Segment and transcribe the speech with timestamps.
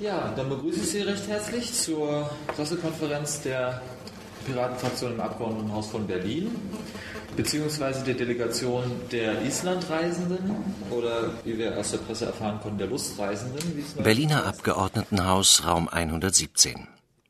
[0.00, 3.80] Ja, dann begrüße ich Sie recht herzlich zur Pressekonferenz der
[4.44, 6.50] Piratenfraktion im Abgeordnetenhaus von Berlin,
[7.36, 10.54] beziehungsweise der Delegation der Islandreisenden
[10.90, 13.84] oder, wie wir aus der Presse erfahren konnten, der Lustreisenden.
[14.02, 16.86] Berliner Abgeordnetenhaus, Raum 117.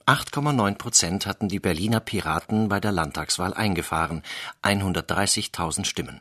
[0.07, 4.23] 8,9 Prozent hatten die Berliner Piraten bei der Landtagswahl eingefahren,
[4.63, 6.21] 130.000 Stimmen.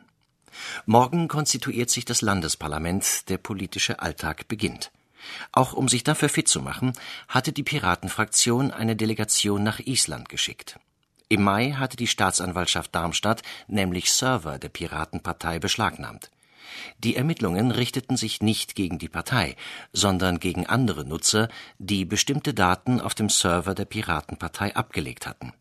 [0.86, 4.90] Morgen konstituiert sich das Landesparlament, der politische Alltag beginnt.
[5.52, 6.92] Auch um sich dafür fit zu machen,
[7.28, 10.78] hatte die Piratenfraktion eine Delegation nach Island geschickt.
[11.28, 16.30] Im Mai hatte die Staatsanwaltschaft Darmstadt nämlich Server der Piratenpartei beschlagnahmt.
[16.98, 19.56] Die Ermittlungen richteten sich nicht gegen die Partei,
[19.92, 25.52] sondern gegen andere Nutzer, die bestimmte Daten auf dem Server der Piratenpartei abgelegt hatten.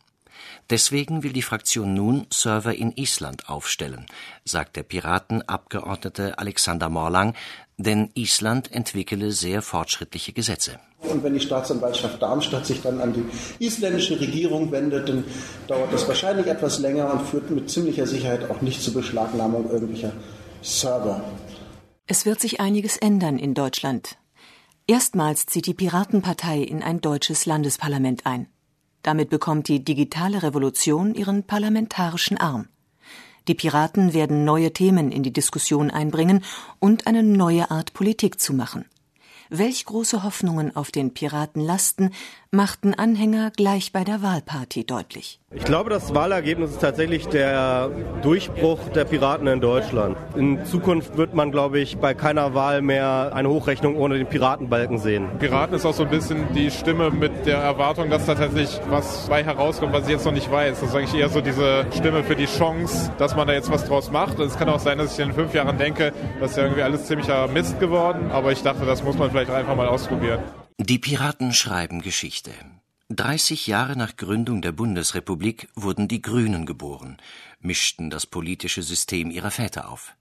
[0.70, 4.06] Deswegen will die Fraktion nun Server in Island aufstellen,
[4.44, 7.34] sagt der Piratenabgeordnete Alexander Morlang,
[7.78, 10.80] denn Island entwickele sehr fortschrittliche Gesetze.
[11.02, 15.24] Und wenn die Staatsanwaltschaft Darmstadt sich dann an die isländische Regierung wendet, dann
[15.68, 20.14] dauert das wahrscheinlich etwas länger und führt mit ziemlicher Sicherheit auch nicht zur Beschlagnahmung irgendwelcher
[20.62, 21.24] Server.
[22.08, 24.18] Es wird sich einiges ändern in Deutschland.
[24.88, 28.48] Erstmals zieht die Piratenpartei in ein deutsches Landesparlament ein.
[29.06, 32.70] Damit bekommt die digitale Revolution ihren parlamentarischen Arm.
[33.48, 36.44] Die Piraten werden neue Themen in die Diskussion einbringen
[36.80, 38.86] und eine neue Art Politik zu machen.
[39.50, 42.16] Welch große Hoffnungen auf den Piraten lasten,
[42.56, 45.40] machten Anhänger gleich bei der Wahlparty deutlich.
[45.52, 47.90] Ich glaube, das Wahlergebnis ist tatsächlich der
[48.22, 50.18] Durchbruch der Piraten in Deutschland.
[50.36, 54.98] In Zukunft wird man, glaube ich, bei keiner Wahl mehr eine Hochrechnung ohne den Piratenbalken
[54.98, 55.30] sehen.
[55.40, 59.28] Piraten ist auch so ein bisschen die Stimme mit der Erwartung, dass da tatsächlich was
[59.30, 60.80] bei herauskommt, was ich jetzt noch nicht weiß.
[60.80, 63.86] Das ist eigentlich eher so diese Stimme für die Chance, dass man da jetzt was
[63.86, 64.40] draus macht.
[64.40, 66.84] Und es kann auch sein, dass ich in fünf Jahren denke, das ist ja irgendwie
[66.84, 68.32] alles ziemlicher Mist geworden.
[68.32, 70.40] Aber ich dachte, das muss man vielleicht einfach mal ausprobieren.
[70.78, 72.52] Die Piraten schreiben Geschichte.
[73.08, 77.16] 30 Jahre nach Gründung der Bundesrepublik wurden die Grünen geboren,
[77.62, 80.16] mischten das politische System ihrer Väter auf.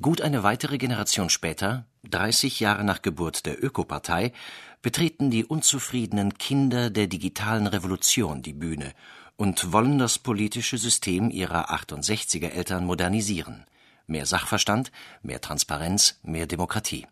[0.00, 4.32] Gut eine weitere Generation später, 30 Jahre nach Geburt der Ökopartei,
[4.80, 8.92] betreten die unzufriedenen Kinder der digitalen Revolution die Bühne
[9.36, 13.66] und wollen das politische System ihrer 68er Eltern modernisieren.
[14.06, 14.92] Mehr Sachverstand,
[15.22, 17.08] mehr Transparenz, mehr Demokratie.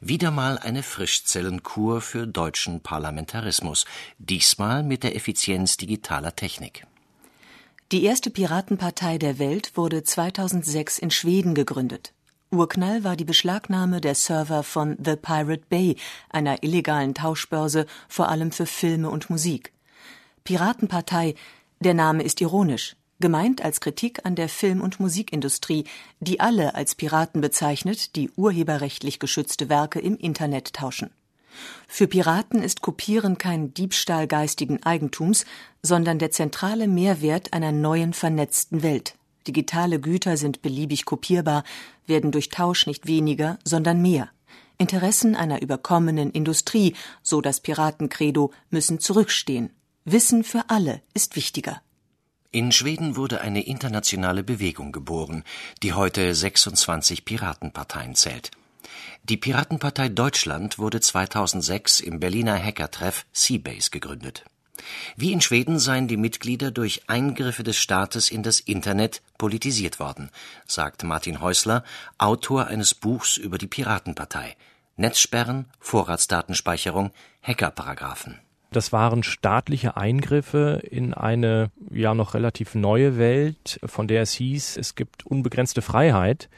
[0.00, 3.84] Wieder mal eine Frischzellenkur für deutschen Parlamentarismus,
[4.18, 6.86] diesmal mit der Effizienz digitaler Technik.
[7.92, 12.12] Die erste Piratenpartei der Welt wurde 2006 in Schweden gegründet.
[12.50, 15.96] Urknall war die Beschlagnahme der Server von The Pirate Bay,
[16.30, 19.72] einer illegalen Tauschbörse, vor allem für Filme und Musik.
[20.44, 21.34] Piratenpartei,
[21.80, 25.84] der Name ist ironisch gemeint als Kritik an der Film- und Musikindustrie,
[26.20, 31.08] die alle als Piraten bezeichnet, die urheberrechtlich geschützte Werke im Internet tauschen.
[31.88, 35.46] Für Piraten ist Kopieren kein Diebstahl geistigen Eigentums,
[35.82, 39.14] sondern der zentrale Mehrwert einer neuen vernetzten Welt.
[39.46, 41.64] Digitale Güter sind beliebig kopierbar,
[42.06, 44.28] werden durch Tausch nicht weniger, sondern mehr.
[44.78, 49.70] Interessen einer überkommenen Industrie, so das Piratencredo, müssen zurückstehen.
[50.04, 51.82] Wissen für alle ist wichtiger.
[52.54, 55.42] In Schweden wurde eine internationale Bewegung geboren,
[55.82, 58.50] die heute 26 Piratenparteien zählt.
[59.22, 64.44] Die Piratenpartei Deutschland wurde 2006 im Berliner Hackertreff Seabase gegründet.
[65.16, 70.28] Wie in Schweden seien die Mitglieder durch Eingriffe des Staates in das Internet politisiert worden,
[70.66, 71.84] sagt Martin Häusler,
[72.18, 74.56] Autor eines Buchs über die Piratenpartei.
[74.96, 78.40] Netzsperren, Vorratsdatenspeicherung, Hackerparagraphen.
[78.72, 84.78] Das waren staatliche Eingriffe in eine ja noch relativ neue Welt, von der es hieß,
[84.78, 86.48] es gibt unbegrenzte Freiheit.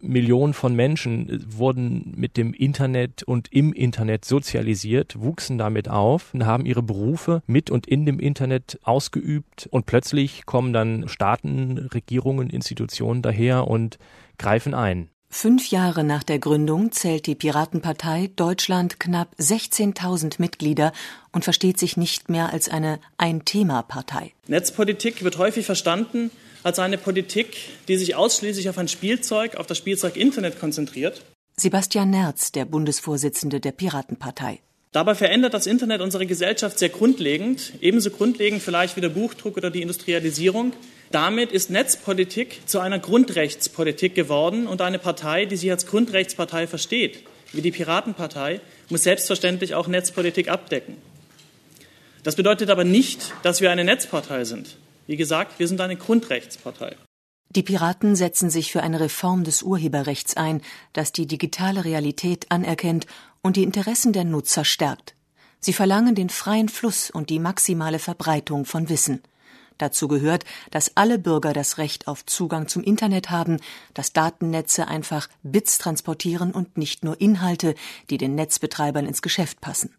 [0.00, 6.46] Millionen von Menschen wurden mit dem Internet und im Internet sozialisiert, wuchsen damit auf und
[6.46, 12.48] haben ihre Berufe mit und in dem Internet ausgeübt und plötzlich kommen dann Staaten, Regierungen,
[12.48, 13.98] Institutionen daher und
[14.38, 15.10] greifen ein.
[15.32, 20.92] Fünf Jahre nach der Gründung zählt die Piratenpartei Deutschland knapp 16.000 Mitglieder
[21.30, 24.32] und versteht sich nicht mehr als eine Ein-Thema-Partei.
[24.48, 26.32] Netzpolitik wird häufig verstanden
[26.64, 27.56] als eine Politik,
[27.86, 31.24] die sich ausschließlich auf ein Spielzeug, auf das Spielzeug Internet konzentriert.
[31.56, 34.60] Sebastian Nerz, der Bundesvorsitzende der Piratenpartei.
[34.92, 39.70] Dabei verändert das Internet unsere Gesellschaft sehr grundlegend, ebenso grundlegend vielleicht wie der Buchdruck oder
[39.70, 40.72] die Industrialisierung.
[41.12, 47.22] Damit ist Netzpolitik zu einer Grundrechtspolitik geworden und eine Partei, die sich als Grundrechtspartei versteht,
[47.52, 50.96] wie die Piratenpartei, muss selbstverständlich auch Netzpolitik abdecken.
[52.24, 54.76] Das bedeutet aber nicht, dass wir eine Netzpartei sind.
[55.06, 56.96] Wie gesagt, wir sind eine Grundrechtspartei.
[57.52, 63.06] Die Piraten setzen sich für eine Reform des Urheberrechts ein, das die digitale Realität anerkennt
[63.42, 65.14] und die Interessen der Nutzer stärkt.
[65.60, 69.22] Sie verlangen den freien Fluss und die maximale Verbreitung von Wissen.
[69.80, 73.58] Dazu gehört, dass alle Bürger das Recht auf Zugang zum Internet haben,
[73.94, 77.74] dass Datennetze einfach Bits transportieren und nicht nur Inhalte,
[78.10, 79.94] die den Netzbetreibern ins Geschäft passen.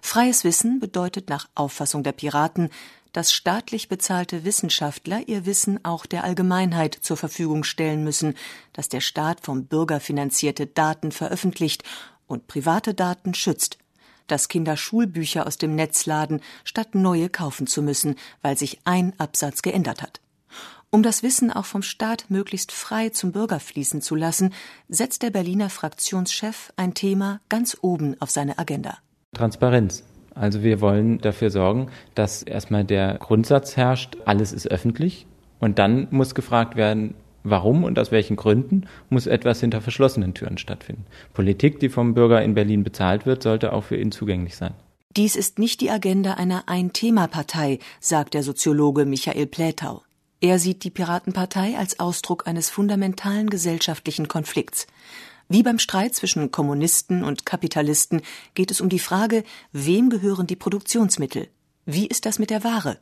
[0.00, 2.70] Freies Wissen bedeutet nach Auffassung der Piraten,
[3.12, 8.34] dass staatlich bezahlte Wissenschaftler ihr Wissen auch der Allgemeinheit zur Verfügung stellen müssen,
[8.74, 11.82] dass der Staat vom Bürger finanzierte Daten veröffentlicht
[12.26, 13.78] und private Daten schützt,
[14.26, 19.12] dass Kinder Schulbücher aus dem Netz laden, statt neue kaufen zu müssen, weil sich ein
[19.18, 20.20] Absatz geändert hat.
[20.90, 24.54] Um das Wissen auch vom Staat möglichst frei zum Bürger fließen zu lassen,
[24.88, 28.98] setzt der Berliner Fraktionschef ein Thema ganz oben auf seine Agenda.
[29.34, 30.04] Transparenz.
[30.34, 35.26] Also wir wollen dafür sorgen, dass erstmal der Grundsatz herrscht, alles ist öffentlich.
[35.58, 37.14] Und dann muss gefragt werden,
[37.50, 41.06] warum und aus welchen Gründen muss etwas hinter verschlossenen Türen stattfinden.
[41.32, 44.74] Politik, die vom Bürger in Berlin bezahlt wird, sollte auch für ihn zugänglich sein.
[45.16, 50.02] Dies ist nicht die Agenda einer Ein-Thema-Partei, sagt der Soziologe Michael Plätau.
[50.42, 54.86] Er sieht die Piratenpartei als Ausdruck eines fundamentalen gesellschaftlichen Konflikts.
[55.48, 58.20] Wie beim Streit zwischen Kommunisten und Kapitalisten
[58.54, 61.48] geht es um die Frage, wem gehören die Produktionsmittel?
[61.86, 62.98] Wie ist das mit der Ware?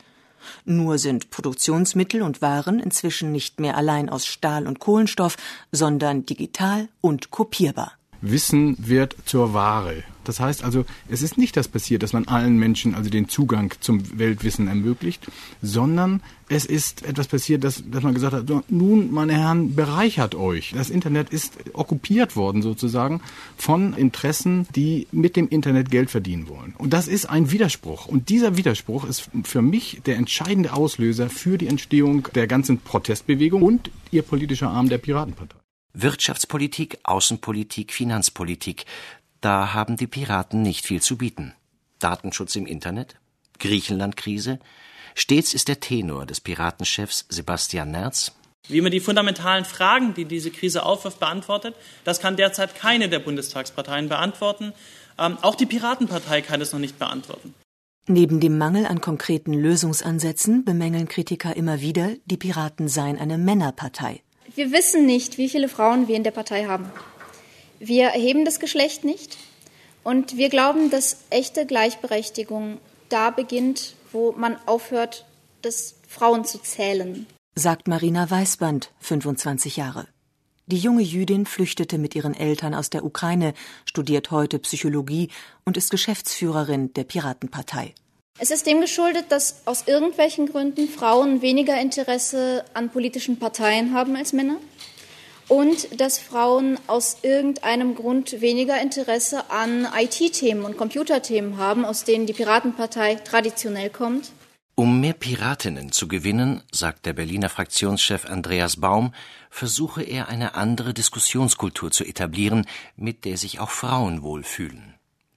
[0.64, 5.36] Nur sind Produktionsmittel und Waren inzwischen nicht mehr allein aus Stahl und Kohlenstoff,
[5.72, 7.92] sondern digital und kopierbar.
[8.20, 10.04] Wissen wird zur Ware.
[10.28, 13.72] Das heißt also, es ist nicht das passiert, dass man allen Menschen also den Zugang
[13.80, 15.26] zum Weltwissen ermöglicht,
[15.62, 20.72] sondern es ist etwas passiert, dass, dass man gesagt hat, nun, meine Herren, bereichert euch.
[20.74, 23.22] Das Internet ist okkupiert worden sozusagen
[23.56, 26.74] von Interessen, die mit dem Internet Geld verdienen wollen.
[26.76, 28.06] Und das ist ein Widerspruch.
[28.06, 33.62] Und dieser Widerspruch ist für mich der entscheidende Auslöser für die Entstehung der ganzen Protestbewegung
[33.62, 35.56] und ihr politischer Arm der Piratenpartei.
[35.94, 38.84] Wirtschaftspolitik, Außenpolitik, Finanzpolitik,
[39.44, 41.54] da haben die Piraten nicht viel zu bieten.
[41.98, 43.16] Datenschutz im Internet,
[43.58, 44.58] Griechenlandkrise,
[45.14, 48.32] stets ist der Tenor des Piratenchefs Sebastian Nerz.
[48.68, 51.74] Wie man die fundamentalen Fragen, die diese Krise aufwirft, beantwortet,
[52.04, 54.72] das kann derzeit keine der Bundestagsparteien beantworten.
[55.18, 57.54] Ähm, auch die Piratenpartei kann es noch nicht beantworten.
[58.06, 64.22] Neben dem Mangel an konkreten Lösungsansätzen bemängeln Kritiker immer wieder, die Piraten seien eine Männerpartei.
[64.54, 66.90] Wir wissen nicht, wie viele Frauen wir in der Partei haben.
[67.86, 69.36] Wir erheben das Geschlecht nicht
[70.04, 72.78] und wir glauben, dass echte Gleichberechtigung
[73.10, 75.26] da beginnt, wo man aufhört,
[75.60, 77.26] das Frauen zu zählen.
[77.54, 80.08] Sagt Marina Weißband, 25 Jahre.
[80.66, 83.52] Die junge Jüdin flüchtete mit ihren Eltern aus der Ukraine,
[83.84, 85.28] studiert heute Psychologie
[85.66, 87.94] und ist Geschäftsführerin der Piratenpartei.
[88.38, 94.16] Es ist dem geschuldet, dass aus irgendwelchen Gründen Frauen weniger Interesse an politischen Parteien haben
[94.16, 94.56] als Männer
[95.48, 102.26] und dass Frauen aus irgendeinem Grund weniger Interesse an IT-Themen und Computerthemen haben, aus denen
[102.26, 104.32] die Piratenpartei traditionell kommt.
[104.76, 109.14] Um mehr Piratinnen zu gewinnen, sagt der Berliner Fraktionschef Andreas Baum,
[109.48, 114.94] versuche er eine andere Diskussionskultur zu etablieren, mit der sich auch Frauen wohlfühlen.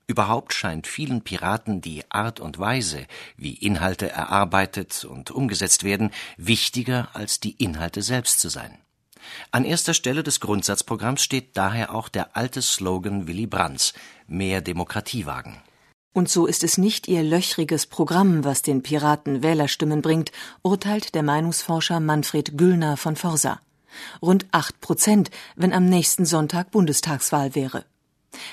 [0.08, 3.06] Überhaupt scheint vielen Piraten die Art und Weise,
[3.36, 8.80] wie Inhalte erarbeitet und umgesetzt werden, wichtiger als die Inhalte selbst zu sein.
[9.52, 13.94] An erster Stelle des Grundsatzprogramms steht daher auch der alte Slogan Willy Brandts
[14.28, 15.62] Mehr Demokratie wagen.
[16.14, 20.32] Und so ist es nicht ihr löchriges Programm, was den Piraten Wählerstimmen bringt,
[20.64, 23.60] urteilt der Meinungsforscher Manfred Güllner von Forsa.
[24.22, 27.86] Rund acht Prozent, wenn am nächsten Sonntag Bundestagswahl wäre.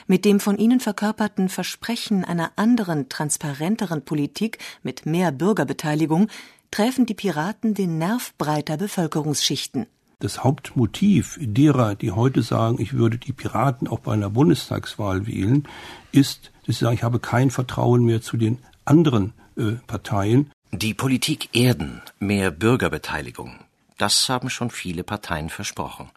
[0.07, 6.29] Mit dem von ihnen verkörperten Versprechen einer anderen, transparenteren Politik mit mehr Bürgerbeteiligung
[6.71, 9.87] treffen die Piraten den Nerv breiter Bevölkerungsschichten.
[10.25, 15.69] Das Hauptmotiv derer, die heute sagen, ich würde die Piraten auch bei einer Bundestagswahl wählen,
[16.13, 20.51] ist, dass sie sagen, ich habe kein Vertrauen mehr zu den anderen äh, Parteien.
[20.73, 23.57] Die Politik erden, mehr Bürgerbeteiligung.
[23.99, 26.09] Das haben schon viele Parteien versprochen.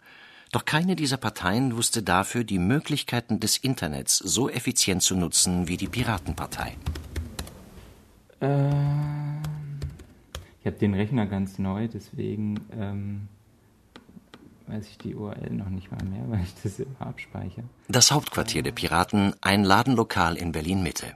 [0.52, 5.76] Doch keine dieser Parteien wusste dafür, die Möglichkeiten des Internets so effizient zu nutzen wie
[5.76, 6.78] die Piratenpartei.
[8.40, 8.70] Äh,
[10.60, 13.28] ich habe den Rechner ganz neu, deswegen ähm,
[14.68, 17.64] weiß ich die URL noch nicht mal mehr, weil ich das immer abspeichere.
[17.88, 21.14] Das Hauptquartier der Piraten, ein Ladenlokal in Berlin Mitte.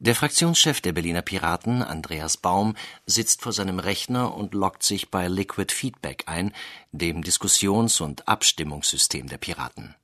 [0.00, 5.26] Der Fraktionschef der Berliner Piraten, Andreas Baum, sitzt vor seinem Rechner und loggt sich bei
[5.26, 6.52] Liquid Feedback ein,
[6.92, 9.96] dem Diskussions- und Abstimmungssystem der Piraten.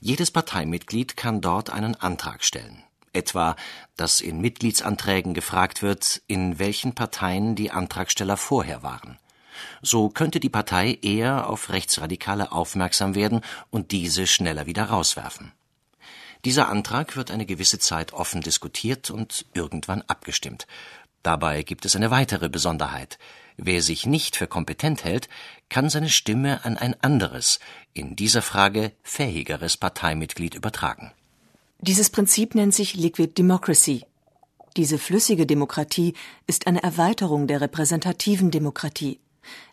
[0.00, 2.82] Jedes Parteimitglied kann dort einen Antrag stellen.
[3.12, 3.54] Etwa,
[3.96, 9.18] dass in Mitgliedsanträgen gefragt wird, in welchen Parteien die Antragsteller vorher waren.
[9.82, 13.40] So könnte die Partei eher auf Rechtsradikale aufmerksam werden
[13.70, 15.52] und diese schneller wieder rauswerfen.
[16.44, 20.66] Dieser Antrag wird eine gewisse Zeit offen diskutiert und irgendwann abgestimmt.
[21.22, 23.18] Dabei gibt es eine weitere Besonderheit.
[23.58, 25.28] Wer sich nicht für kompetent hält,
[25.68, 27.60] kann seine Stimme an ein anderes,
[27.92, 31.12] in dieser Frage fähigeres Parteimitglied übertragen.
[31.78, 34.06] Dieses Prinzip nennt sich Liquid Democracy.
[34.76, 36.14] Diese flüssige Demokratie
[36.46, 39.18] ist eine Erweiterung der repräsentativen Demokratie.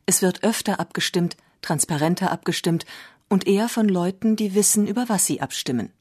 [0.06, 2.86] Es wird öfter abgestimmt, transparenter abgestimmt
[3.30, 5.92] und eher von Leuten, die wissen, über was sie abstimmen.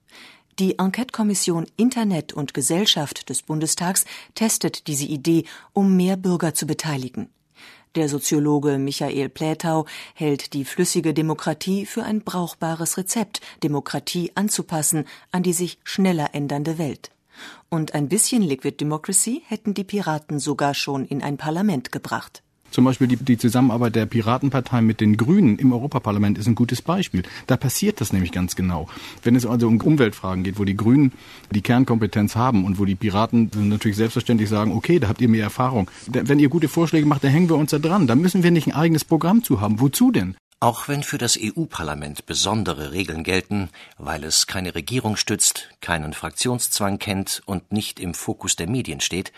[0.58, 7.28] Die Enquete-Kommission Internet und Gesellschaft des Bundestags testet diese Idee, um mehr Bürger zu beteiligen.
[7.94, 15.42] Der Soziologe Michael Plätau hält die flüssige Demokratie für ein brauchbares Rezept, Demokratie anzupassen an
[15.42, 17.10] die sich schneller ändernde Welt.
[17.68, 22.42] Und ein bisschen Liquid Democracy hätten die Piraten sogar schon in ein Parlament gebracht.
[22.70, 26.82] Zum Beispiel die, die Zusammenarbeit der Piratenpartei mit den Grünen im Europaparlament ist ein gutes
[26.82, 27.22] Beispiel.
[27.46, 28.88] Da passiert das nämlich ganz genau.
[29.22, 31.12] Wenn es also um Umweltfragen geht, wo die Grünen
[31.50, 35.44] die Kernkompetenz haben und wo die Piraten natürlich selbstverständlich sagen, okay, da habt ihr mehr
[35.44, 35.90] Erfahrung.
[36.06, 38.06] Wenn ihr gute Vorschläge macht, dann hängen wir uns da dran.
[38.06, 39.80] Da müssen wir nicht ein eigenes Programm zu haben.
[39.80, 40.36] Wozu denn?
[40.58, 43.68] Auch wenn für das EU-Parlament besondere Regeln gelten,
[43.98, 49.32] weil es keine Regierung stützt, keinen Fraktionszwang kennt und nicht im Fokus der Medien steht,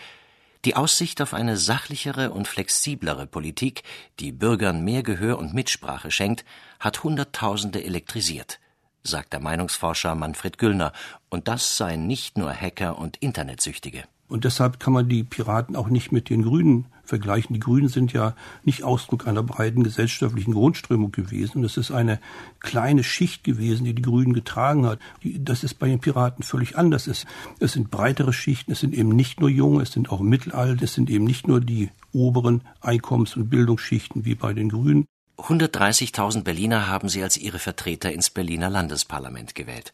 [0.65, 3.83] die Aussicht auf eine sachlichere und flexiblere Politik,
[4.19, 6.43] die Bürgern mehr Gehör und Mitsprache schenkt,
[6.79, 8.59] hat Hunderttausende elektrisiert,
[9.03, 10.91] sagt der Meinungsforscher Manfred Güllner,
[11.29, 14.03] und das seien nicht nur Hacker und Internetsüchtige.
[14.29, 17.55] Und deshalb kann man die Piraten auch nicht mit den Grünen vergleichen.
[17.55, 21.57] Die Grünen sind ja nicht Ausdruck einer breiten gesellschaftlichen Grundströmung gewesen.
[21.57, 22.19] Und es ist eine
[22.59, 24.99] kleine Schicht gewesen, die die Grünen getragen hat.
[25.23, 27.07] Das ist bei den Piraten völlig anders.
[27.07, 27.25] Es,
[27.59, 28.71] sind breitere Schichten.
[28.71, 30.85] Es sind eben nicht nur Junge, es sind auch Mittelalte.
[30.85, 35.05] Es sind eben nicht nur die oberen Einkommens- und Bildungsschichten wie bei den Grünen.
[35.37, 39.93] 130.000 Berliner haben sie als ihre Vertreter ins Berliner Landesparlament gewählt.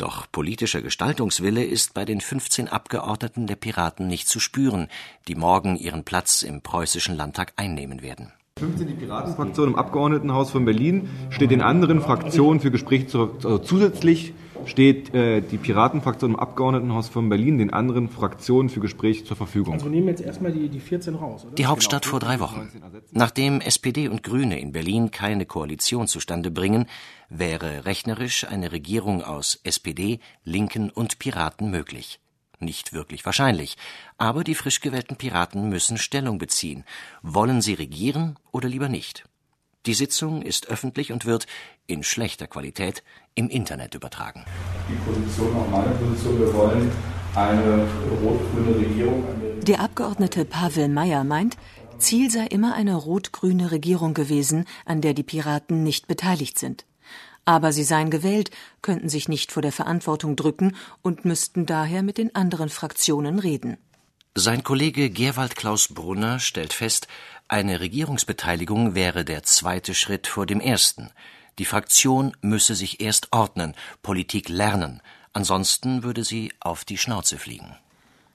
[0.00, 4.88] Doch politischer Gestaltungswille ist bei den 15 Abgeordneten der Piraten nicht zu spüren,
[5.28, 8.32] die morgen ihren Platz im preußischen Landtag einnehmen werden.
[8.60, 13.58] 15 die Piratenfraktion im Abgeordnetenhaus von Berlin steht den anderen Fraktionen für Gespräche zu, also
[13.58, 14.32] zusätzlich
[14.66, 19.74] steht äh, die Piratenfraktion im Abgeordnetenhaus von Berlin den anderen Fraktionen für Gespräche zur Verfügung.
[19.74, 21.54] Also nehmen wir jetzt erstmal die, die 14 raus, oder?
[21.54, 22.68] Die Hauptstadt vor drei Wochen.
[23.12, 26.86] Nachdem SPD und Grüne in Berlin keine Koalition zustande bringen,
[27.28, 32.20] wäre rechnerisch eine Regierung aus SPD, Linken und Piraten möglich.
[32.58, 33.78] Nicht wirklich wahrscheinlich,
[34.18, 36.84] aber die frisch gewählten Piraten müssen Stellung beziehen.
[37.22, 39.24] Wollen sie regieren oder lieber nicht?
[39.86, 41.46] Die Sitzung ist öffentlich und wird
[41.86, 43.02] in schlechter Qualität
[43.34, 44.44] im Internet übertragen.
[44.90, 46.92] Die Position, auch meine Position, wir wollen
[47.34, 47.88] eine
[48.22, 49.24] rot-grüne Regierung.
[49.62, 51.56] Der Abgeordnete Pavel Meyer meint,
[51.98, 56.84] Ziel sei immer eine rot-grüne Regierung gewesen, an der die Piraten nicht beteiligt sind.
[57.46, 58.50] Aber sie seien gewählt,
[58.82, 63.78] könnten sich nicht vor der Verantwortung drücken und müssten daher mit den anderen Fraktionen reden.
[64.36, 67.08] Sein Kollege Gerwald Klaus Brunner stellt fest,
[67.50, 71.10] eine Regierungsbeteiligung wäre der zweite Schritt vor dem ersten.
[71.58, 75.02] Die Fraktion müsse sich erst ordnen, Politik lernen,
[75.32, 77.74] ansonsten würde sie auf die Schnauze fliegen.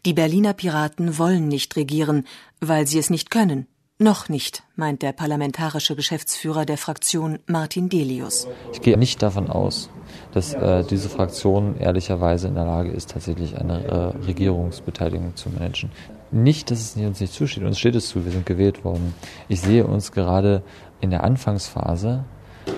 [0.06, 2.28] Die Berliner Piraten wollen nicht regieren,
[2.60, 3.68] weil sie es nicht können.
[3.98, 8.46] Noch nicht, meint der parlamentarische Geschäftsführer der Fraktion Martin Delius.
[8.74, 9.90] Ich gehe nicht davon aus,
[10.34, 15.92] dass äh, diese Fraktion ehrlicherweise in der Lage ist, tatsächlich eine äh, Regierungsbeteiligung zu managen.
[16.32, 19.14] Nicht, dass es uns nicht zusteht, uns steht es zu, wir sind gewählt worden.
[19.48, 20.64] Ich sehe uns gerade
[21.02, 22.26] in der Anfangsphase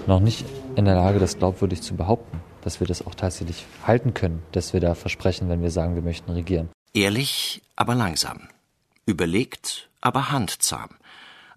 [0.05, 4.13] noch nicht in der Lage, das glaubwürdig zu behaupten, dass wir das auch tatsächlich halten
[4.13, 6.69] können, dass wir da versprechen, wenn wir sagen, wir möchten regieren.
[6.93, 8.49] Ehrlich, aber langsam.
[9.05, 10.89] Überlegt, aber handzahm.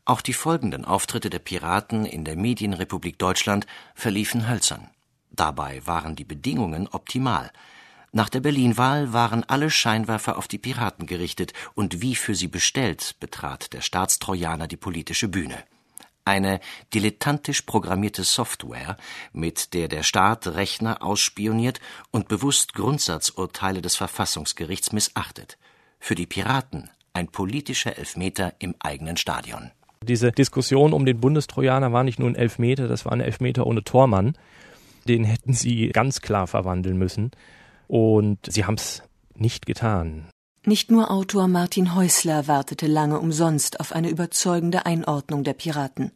[0.05, 4.89] Auch die folgenden Auftritte der Piraten in der Medienrepublik Deutschland verliefen hölzern.
[5.31, 7.51] Dabei waren die Bedingungen optimal.
[8.13, 13.15] Nach der Berlin-Wahl waren alle Scheinwerfer auf die Piraten gerichtet, und wie für sie bestellt
[13.21, 15.63] betrat der Staatstrojaner die politische Bühne.
[16.25, 16.61] Eine
[16.93, 18.97] dilettantisch programmierte Software,
[19.33, 25.57] mit der der Staat Rechner ausspioniert und bewusst Grundsatzurteile des Verfassungsgerichts missachtet.
[25.99, 29.71] Für die Piraten ein politischer Elfmeter im eigenen Stadion.
[30.03, 33.85] Diese Diskussion um den Bundestrojaner war nicht nur ein Elfmeter, das war ein Elfmeter ohne
[33.85, 34.37] Tormann.
[35.07, 37.31] Den hätten sie ganz klar verwandeln müssen.
[37.91, 39.03] Und sie haben es
[39.35, 40.29] nicht getan.
[40.65, 46.13] Nicht nur Autor Martin Häusler wartete lange umsonst auf eine überzeugende Einordnung der Piraten.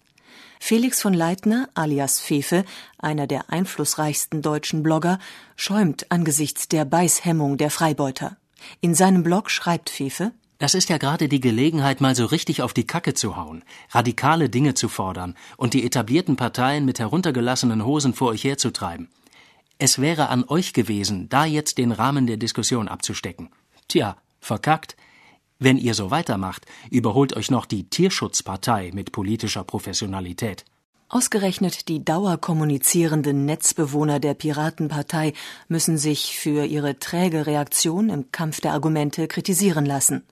[0.61, 2.65] Felix von Leitner, alias Fefe,
[2.99, 5.19] einer der einflussreichsten deutschen Blogger,
[5.57, 8.37] schäumt angesichts der Beißhemmung der Freibeuter.
[8.81, 12.73] In seinem Blog schreibt Fefe, das ist ja gerade die Gelegenheit, mal so richtig auf
[12.73, 18.15] die Kacke zu hauen, radikale Dinge zu fordern und die etablierten Parteien mit heruntergelassenen Hosen
[18.15, 19.09] vor euch herzutreiben.
[19.79, 23.51] Es wäre an euch gewesen, da jetzt den Rahmen der Diskussion abzustecken.
[23.89, 24.97] Tja, verkackt.
[25.59, 30.65] Wenn ihr so weitermacht, überholt euch noch die Tierschutzpartei mit politischer Professionalität.
[31.09, 35.33] Ausgerechnet die dauerkommunizierenden Netzbewohner der Piratenpartei
[35.69, 40.25] müssen sich für ihre träge Reaktion im Kampf der Argumente kritisieren lassen.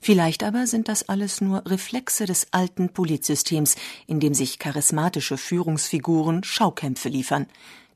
[0.00, 6.44] Vielleicht aber sind das alles nur Reflexe des alten Politsystems, in dem sich charismatische Führungsfiguren
[6.44, 7.46] Schaukämpfe liefern.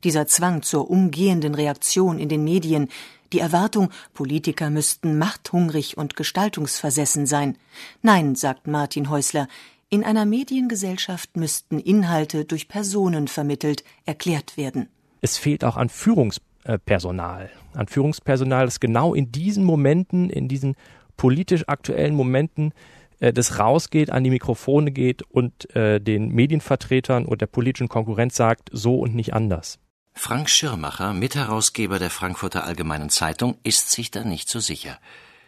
[0.05, 2.89] Dieser Zwang zur umgehenden Reaktion in den Medien,
[3.33, 7.57] die Erwartung, Politiker müssten machthungrig und gestaltungsversessen sein.
[8.03, 9.47] Nein, sagt Martin Häusler,
[9.89, 14.89] in einer Mediengesellschaft müssten Inhalte durch Personen vermittelt, erklärt werden.
[15.21, 17.49] Es fehlt auch an Führungspersonal.
[17.73, 20.75] An Führungspersonal, das genau in diesen Momenten, in diesen
[21.17, 22.73] politisch aktuellen Momenten
[23.19, 28.35] äh, das rausgeht, an die Mikrofone geht und äh, den Medienvertretern und der politischen Konkurrenz
[28.35, 29.79] sagt, so und nicht anders.
[30.17, 34.97] Frank Schirmacher, Mitherausgeber der Frankfurter Allgemeinen Zeitung, ist sich da nicht so sicher.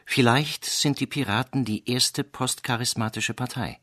[0.06, 3.80] Vielleicht sind die Piraten die erste postcharismatische Partei.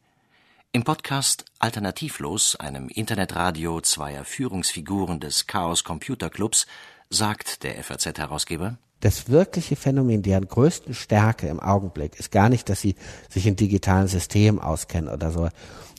[0.72, 6.66] Im Podcast Alternativlos, einem Internetradio zweier Führungsfiguren des Chaos Computer Clubs,
[7.10, 12.80] sagt der FAZ-Herausgeber, das wirkliche Phänomen, deren größten Stärke im Augenblick ist gar nicht, dass
[12.80, 12.94] sie
[13.28, 15.50] sich in digitalen Systemen auskennen oder so,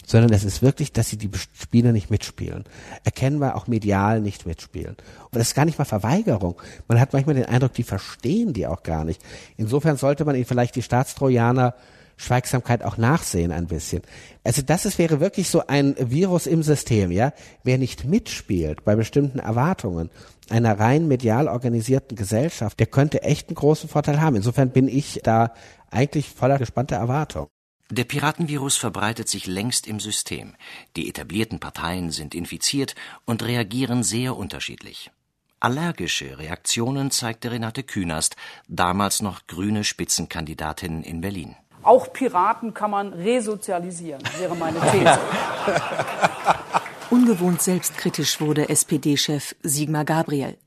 [0.06, 2.64] sondern es ist wirklich, dass sie die Spieler nicht mitspielen.
[3.04, 4.96] Erkennbar auch medial nicht mitspielen.
[4.96, 6.62] Und das ist gar nicht mal Verweigerung.
[6.88, 9.22] Man hat manchmal den Eindruck, die verstehen die auch gar nicht.
[9.58, 11.76] Insofern sollte man ihnen vielleicht die Staatstrojaner
[12.18, 14.02] Schweigsamkeit auch nachsehen ein bisschen.
[14.44, 17.34] Also das ist, wäre wirklich so ein Virus im System, ja.
[17.64, 20.10] Wer nicht mitspielt bei bestimmten Erwartungen
[20.50, 24.36] einer rein medial organisierten Gesellschaft, der könnte echt einen großen Vorteil haben.
[24.36, 25.54] Insofern bin ich da
[25.90, 27.48] eigentlich voller gespannter Erwartung.
[27.92, 30.56] Der Piratenvirus verbreitet sich längst im System.
[30.96, 35.12] Die etablierten Parteien sind infiziert und reagieren sehr unterschiedlich.
[35.60, 38.36] Allergische Reaktionen zeigte Renate Künast,
[38.68, 41.56] damals noch grüne Spitzenkandidatin in Berlin.
[41.84, 45.20] Auch Piraten kann man resozialisieren, wäre meine These.
[47.12, 50.58] Ungewohnt selbstkritisch wurde SPD-Chef Sigmar Gabriel.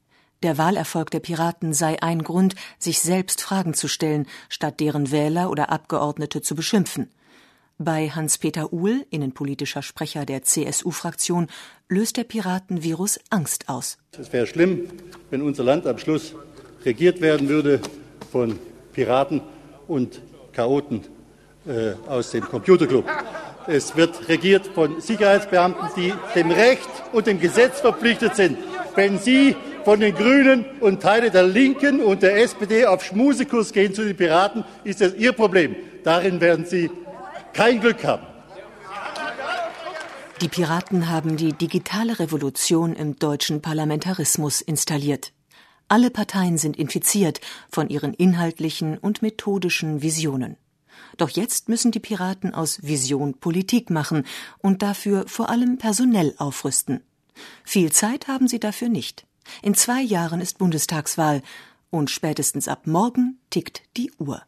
[0.44, 5.50] Der Wahlerfolg der Piraten sei ein Grund, sich selbst Fragen zu stellen, statt deren Wähler
[5.50, 7.10] oder Abgeordnete zu beschimpfen.
[7.80, 11.46] Bei Hans-Peter Uhl, innenpolitischer Sprecher der CSU-Fraktion,
[11.88, 13.98] löst der Piratenvirus Angst aus.
[14.18, 14.88] Es wäre schlimm,
[15.30, 16.34] wenn unser Land am Schluss
[16.84, 17.80] regiert werden würde
[18.32, 18.58] von
[18.92, 19.42] Piraten
[19.86, 20.20] und
[20.52, 21.02] Chaoten
[21.68, 23.04] äh, aus dem Computerclub.
[23.68, 28.58] Es wird regiert von Sicherheitsbeamten, die dem Recht und dem Gesetz verpflichtet sind.
[28.96, 33.94] Wenn Sie von den Grünen und Teile der Linken und der SPD auf Schmusekurs gehen
[33.94, 35.76] zu den Piraten, ist das Ihr Problem.
[36.02, 36.90] Darin werden Sie
[37.58, 38.24] kein Glück haben.
[40.40, 45.32] Die Piraten haben die digitale Revolution im deutschen Parlamentarismus installiert.
[45.88, 50.56] Alle Parteien sind infiziert von ihren inhaltlichen und methodischen Visionen.
[51.16, 54.24] Doch jetzt müssen die Piraten aus Vision Politik machen
[54.58, 57.00] und dafür vor allem personell aufrüsten.
[57.64, 59.26] Viel Zeit haben sie dafür nicht.
[59.62, 61.42] In zwei Jahren ist Bundestagswahl
[61.90, 64.42] und spätestens ab morgen tickt die Uhr.